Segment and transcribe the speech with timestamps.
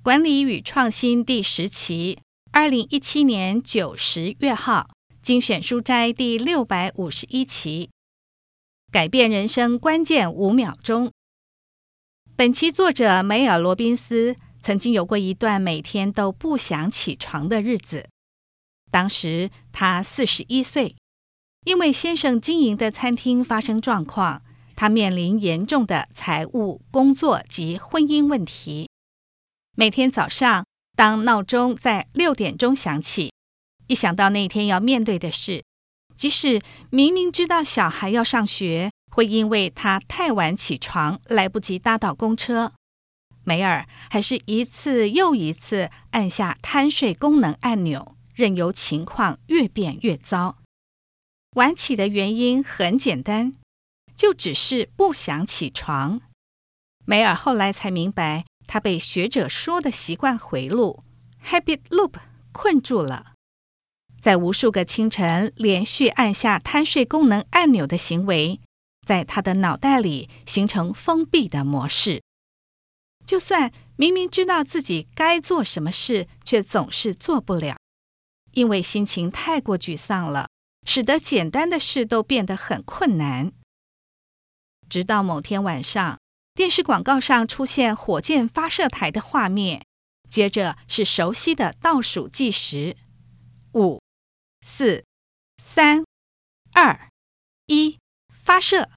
[0.00, 2.20] 管理与创新第十期，
[2.52, 4.88] 二零一七年九十月号，
[5.20, 7.90] 精选书斋第六百五十一期，
[8.92, 11.10] 改变人生关键五秒钟。
[12.36, 18.08] 本期作者梅尔·罗宾斯曾经有过一段每天都不想起床的日子。
[18.90, 20.94] 当时他四十一岁，
[21.64, 24.42] 因为先生经营的餐厅发生状况，
[24.76, 28.88] 他面临严重的财务、工作及婚姻问题。
[29.80, 30.66] 每天早上，
[30.96, 33.32] 当闹钟在六点钟响起，
[33.86, 35.62] 一想到那天要面对的事，
[36.16, 42.72] 即使明明知道小孩要上学，会因为他太晚起床，来不及搭到公车，
[43.44, 50.58] 梅尔还是一次又一次按下贪睡功能按钮，任由情况越变越糟。
[51.54, 53.52] 晚起的原因很简单，
[54.16, 56.20] 就只是不想起床。
[57.04, 61.02] 梅尔后来才明白，他被学者说的习惯回路
[61.42, 62.14] （habit loop）
[62.52, 63.32] 困住了，
[64.20, 68.60] 在无数个清晨连续按下贪睡功能按钮的行为。
[69.06, 72.22] 在他的脑袋里形成封闭的模式，
[73.24, 77.78] 就算明明知道自己该做什么事，却总是做不了，
[78.52, 80.50] 因为心情太过沮丧了，
[80.86, 83.50] 使得简单的事都变得很困难。
[84.90, 86.18] 直到某天晚上，
[86.58, 89.86] 电视广告上出现火箭发射台的画面，
[90.28, 92.96] 接着是熟悉的倒数计时：
[93.74, 94.02] 五、
[94.66, 95.04] 四、
[95.62, 96.04] 三、
[96.72, 97.10] 二、
[97.66, 97.98] 一，
[98.28, 98.90] 发射。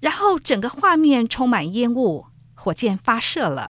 [0.00, 3.68] 然后整个画面充满烟雾，火箭发射了。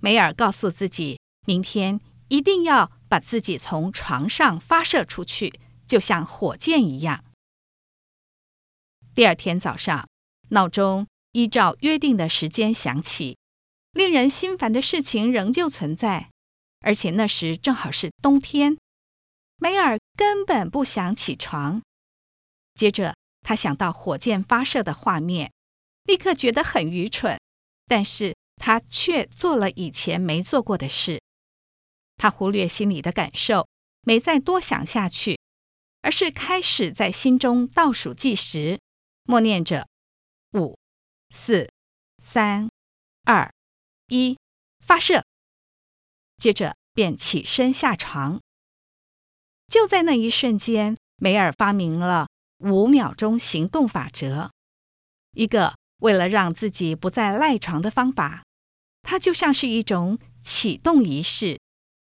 [0.00, 7.24] 梅尔告诉自己，明天一定要把自己从床上发射出去，就像火箭一样。
[9.14, 10.06] 第二天早上，
[10.50, 13.36] 闹钟依照约定的时间响起，
[13.92, 16.30] 令人心烦的事情仍旧存在，
[16.80, 18.76] 而且那时正好是冬天。
[19.56, 21.82] 梅尔根本不想起床。
[22.74, 25.52] 接着，他想到火箭发射的画面，
[26.04, 27.38] 立刻觉得很愚蠢，
[27.86, 31.20] 但是他却做了以前没做过的事。
[32.16, 33.68] 他忽略心里的感受，
[34.02, 35.38] 没再多想下去，
[36.02, 38.78] 而是开始在心中倒数计时，
[39.24, 39.86] 默念着
[40.54, 40.78] “五、
[41.30, 41.70] 四、
[42.18, 42.68] 三、
[43.24, 43.50] 二、
[44.08, 44.36] 一，
[44.84, 45.24] 发射”，
[46.36, 48.40] 接着便起身下床。
[49.68, 52.26] 就在那一瞬间，梅尔发明了。
[52.58, 54.50] 五秒钟行动法则，
[55.32, 58.42] 一个为了让自己不再赖床的方法。
[59.02, 61.58] 它就像是一种启动仪式，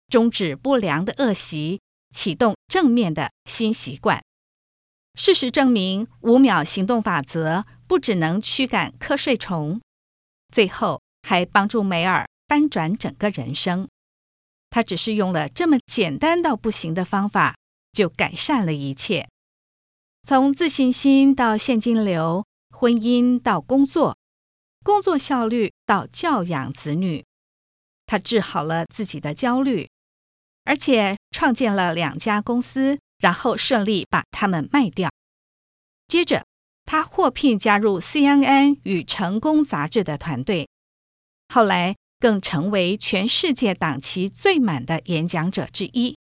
[0.08, 1.80] 终止不良的恶习，
[2.14, 4.22] 启动正面的新习惯。
[5.14, 9.80] 事实证明，五秒行动法则不只能驱赶瞌睡虫，
[10.48, 13.88] 最后还帮助梅尔翻转整个人生。
[14.70, 17.56] 他只是用了这么简单到不行的方法，
[17.92, 19.28] 就改善了一切。
[20.24, 24.18] 从自信心到现金流，婚姻到工作，
[24.82, 27.24] 工作效率到教养子女，
[28.06, 29.88] 他治好了自己的焦虑，
[30.64, 35.08] 而且创建了两家公司，然后顺利把它们卖掉。
[36.08, 36.44] 接着，
[36.86, 40.68] 他获聘加入 CNN 与成功杂志的团队，
[41.52, 46.16] 后来更成为全世界档期最满的演讲者之一。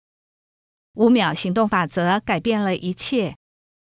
[0.93, 3.35] 五秒行动法则改变了一切。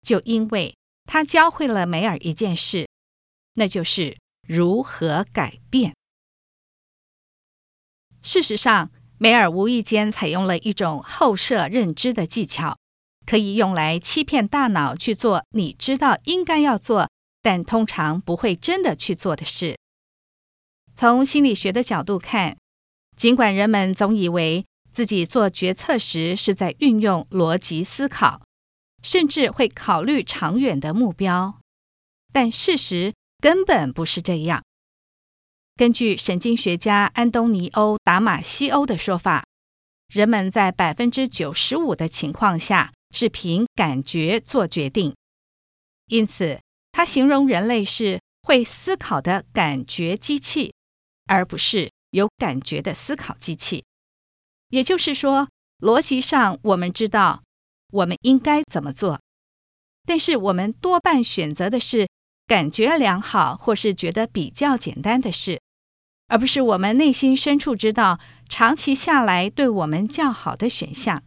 [0.02, 2.88] 就因为他教会了梅尔一件事，
[3.56, 5.96] 那就是如何改变。
[8.22, 12.78] 事实上，梅尔无意间采用了一种后设认知的技巧，
[13.26, 17.10] 可以用来欺骗大脑去做你知道应该要做，
[17.42, 19.76] 但通常不会真的去做的事。
[20.94, 22.58] 从心理学的角度看，
[23.18, 28.42] 尽管人们总以为自己做决策时是在运用逻辑思考。
[29.04, 31.60] 甚至会考虑长远的目标，
[32.34, 34.64] 但事实根本不是这样。
[35.76, 39.46] 根据神经学家安东尼欧·达马西欧的说法，
[40.08, 45.16] 人们在百分之九十五的情况下是凭感觉做决定，
[46.06, 46.60] 因此
[46.92, 50.74] 他形容人类是会思考的感觉机器，
[51.26, 53.84] 而不是有感觉的思考机器。
[54.70, 55.48] 也就是说，
[55.80, 57.42] 逻辑上我们知道。
[57.92, 59.22] 我们应该怎么做？
[60.06, 62.10] 但是我们多半选择的是
[62.46, 65.62] 感觉良好或是觉得比较简单的事，
[66.28, 68.20] 而不是我们内心深处知道
[68.50, 71.24] 长期下来对我们较好的选项。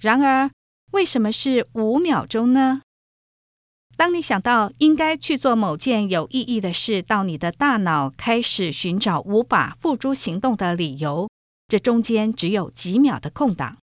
[0.00, 0.50] 然而，
[0.92, 2.80] 为什么是五秒钟呢？
[3.98, 11.28] 当你想到应该去做某件有意义的事，到你的大脑开始寻找无法付诸行动的理由，
[11.68, 13.76] 这中间只有几秒的空档。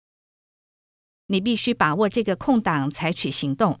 [1.28, 3.78] 你必须把握这个空档，采取行动，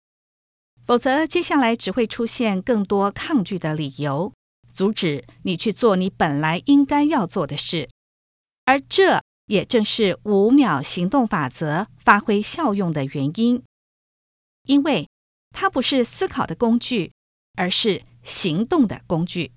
[0.86, 4.32] 否则接下来只会出现更多抗拒的理由，
[4.72, 7.88] 阻止你去做你本来应该要做的事。
[8.64, 13.62] 而这也正是五秒行动法则发挥效用的原因，
[14.64, 15.06] 因为。
[15.50, 17.10] 它不是思考的工具，
[17.56, 19.52] 而是行动的工具。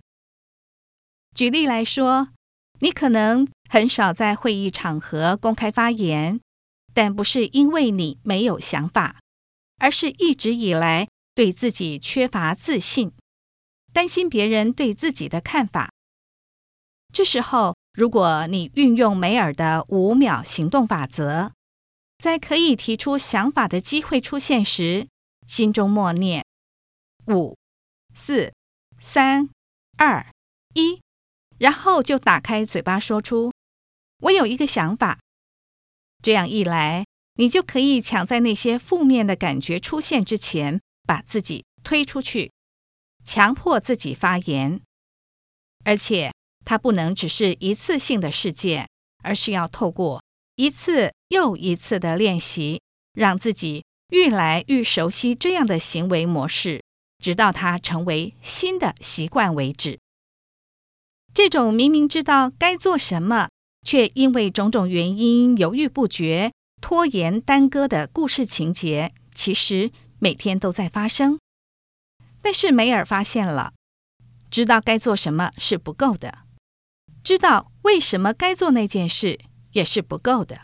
[1.36, 2.30] 举例来说，
[2.80, 6.40] 你可能很少在会议场合公开发言，
[6.94, 9.20] 但不是因为你没有想法，
[9.80, 13.12] 而是一直以来对自己缺乏自信，
[13.92, 15.92] 担心别人对自己的看法。
[17.14, 21.52] 这时候，如果你运用梅尔的五秒行动法则，
[22.18, 25.08] 在可以提出想法的机会出现时，
[25.46, 26.46] 心中默念
[27.28, 27.58] 五、
[28.14, 28.54] 四、
[29.00, 29.50] 三、
[29.98, 30.26] 二、
[30.74, 31.02] 一，
[31.58, 33.52] 然后就打开嘴巴说出
[34.24, 35.20] “我有一个想法”。
[36.24, 37.06] 这样一来，
[37.36, 42.54] 你就可以抢在那些负面的感觉出现之前，把自己推出去，
[43.26, 44.80] 强迫自己发言。
[45.84, 46.32] 而且，
[46.66, 48.88] 它不能只是一次性的事件，
[49.24, 50.24] 而是要透过
[50.56, 52.82] 一次又一次的练习，
[53.14, 53.84] 让自己。
[54.12, 56.84] 愈来愈熟悉这样的行为模式，
[57.24, 60.00] 直到它成为新的习惯为止。
[61.34, 63.48] 这种明明知道该做什么，
[63.84, 71.40] 却因为种种原因犹豫不决、拖延耽搁的故事情节，其实每天都在发生。
[72.42, 73.72] 但是梅尔发现了，
[74.50, 76.40] 知道该做什么是不够的，
[77.24, 79.40] 知道为什么该做那件事
[79.72, 80.62] 也是不够的，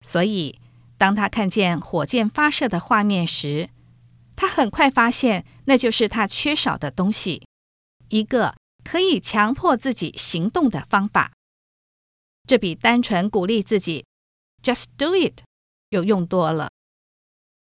[0.00, 0.60] 所以。
[0.98, 3.68] 当他看见火箭发射的画面时，
[4.34, 7.46] 他很快发现那就是他缺少的东西——
[8.08, 11.32] 一个可以强迫自己行动的方法。
[12.48, 14.06] 这比单纯鼓励自己
[14.62, 15.42] “just do it”
[15.90, 16.70] 有用多了。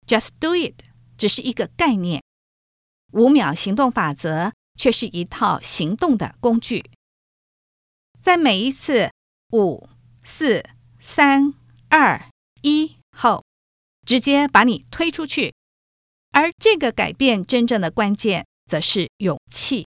[0.08, 0.82] “just do it”
[1.16, 2.20] 只是一个概念，
[3.12, 6.90] 五秒行动法则却是一套行动的工具。
[8.22, 9.10] 在每一次
[9.52, 9.88] 五、
[10.22, 10.64] 四、
[10.98, 11.54] 三、
[11.88, 12.28] 二、
[12.62, 12.96] 一。
[13.16, 13.44] 后，
[14.06, 15.52] 直接把你推出去。
[16.32, 19.86] 而这个改变真正的关键，则是勇气，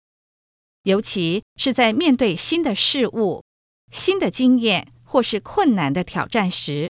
[0.83, 3.43] 尤其是在面对新的事物、
[3.91, 6.89] 新的经验或是困难的挑战时。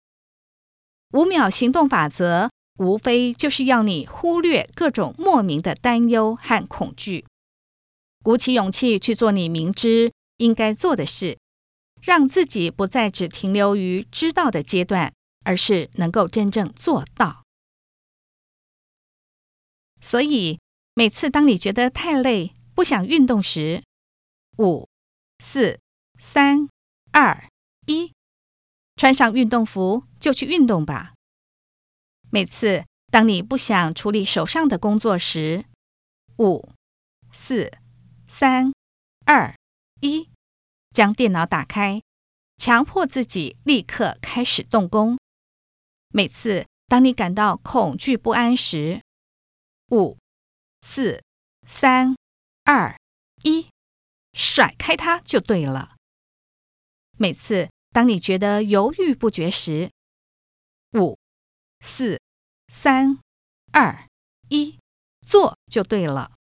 [1.13, 7.25] 五秒行动法则无非就是要你忽略各种莫名的担忧和恐惧，
[8.23, 11.39] 鼓起勇气去做你明知应该做的事，
[12.03, 15.13] 让自己不再只停留于知道的阶段。
[15.45, 17.45] 而是能够真正做到。
[19.99, 20.61] 所以，
[20.93, 23.83] 每次当你觉得太累、不想运动时，
[24.59, 24.87] 五、
[25.39, 25.81] 四、
[26.19, 26.69] 三、
[27.13, 27.49] 二、
[27.87, 28.13] 一，
[28.97, 31.15] 穿上运动服就去运动吧。
[32.31, 35.65] 每次当你不想处理手上的工作时，
[36.37, 36.69] 五、
[37.33, 37.73] 四、
[38.27, 38.71] 三、
[39.25, 39.55] 二、
[40.01, 40.31] 一，
[40.91, 42.03] 将电脑打开，
[42.57, 45.19] 强迫自己立刻开始动工。
[46.09, 49.03] 每次当你感到恐惧不安时，
[49.91, 50.17] 五、
[50.81, 51.23] 四、
[51.67, 52.17] 三、
[52.65, 52.97] 二、
[53.43, 53.67] 一，
[54.33, 55.97] 甩开它就对了。
[57.19, 59.91] 每次当你觉得犹豫不决时，
[60.93, 61.19] 五、
[61.81, 62.21] 四、
[62.69, 63.19] 三、
[63.73, 64.09] 二、
[64.49, 64.79] 一，
[65.21, 66.33] 做就对了。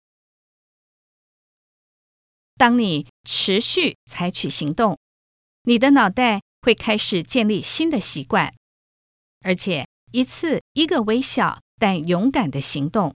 [2.56, 4.98] 当你持续采取行动，
[5.62, 8.54] 你的脑袋会开始建立新的习惯。
[9.42, 13.14] 而且，一次一个微小但勇敢的行动，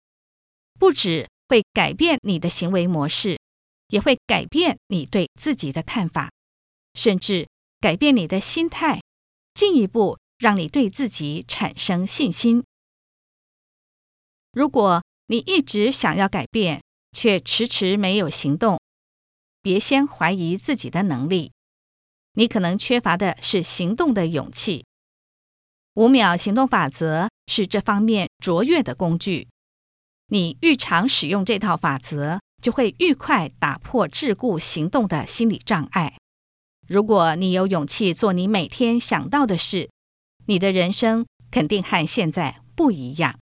[0.79, 3.39] 不只会改变你的行为模式，
[3.88, 6.31] 也会改变你对自己的看法，
[6.93, 7.48] 甚至
[7.79, 9.01] 改变你的心态，
[9.53, 12.63] 进一步让你对自己产生信心。
[14.51, 16.81] 如果你一直想要改变，
[17.13, 18.79] 却迟迟没有行动，
[19.62, 21.51] 别先怀疑自己的能力，
[22.34, 24.86] 你可能缺乏的是行动的勇气。
[25.96, 29.50] 五秒行动法则是这方面卓越的工具。
[30.27, 36.18] 你愈常使用这套法则，就会愈快打破桎梏行动的心理障碍。
[36.88, 39.89] 如果你有勇气做你每天想到的事，
[40.46, 43.38] 你的人生肯定和现在不一样。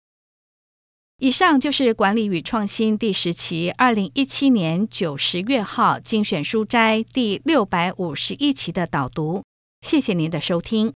[1.20, 9.44] 以上就是《管理与创新》第十期，二零一七年九十月号精选书斋第六百五十一期的导读。
[9.80, 10.92] 谢谢您的收听。